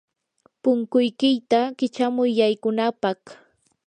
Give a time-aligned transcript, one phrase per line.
[0.61, 3.19] punkuykiyta kichamuy yaykunapaq.